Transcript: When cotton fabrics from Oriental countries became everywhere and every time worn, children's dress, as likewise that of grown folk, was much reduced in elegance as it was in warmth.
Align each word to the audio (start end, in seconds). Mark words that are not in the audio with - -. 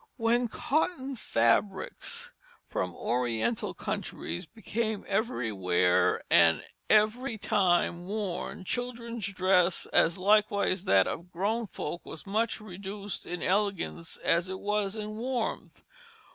When 0.17 0.47
cotton 0.47 1.15
fabrics 1.15 2.31
from 2.67 2.95
Oriental 2.95 3.75
countries 3.75 4.47
became 4.47 5.05
everywhere 5.07 6.23
and 6.27 6.65
every 6.89 7.37
time 7.37 8.07
worn, 8.07 8.63
children's 8.63 9.27
dress, 9.27 9.85
as 9.93 10.17
likewise 10.17 10.85
that 10.85 11.05
of 11.05 11.31
grown 11.31 11.67
folk, 11.67 12.03
was 12.03 12.25
much 12.25 12.59
reduced 12.59 13.27
in 13.27 13.43
elegance 13.43 14.17
as 14.17 14.49
it 14.49 14.57
was 14.59 14.95
in 14.95 15.17
warmth. 15.17 15.83